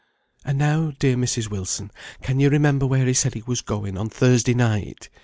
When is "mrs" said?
1.15-1.47